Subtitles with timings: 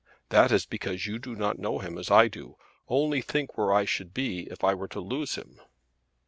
[0.29, 2.57] "That is because you do not know him as I do.
[2.87, 5.61] Only think where I should be if I were to lose him!"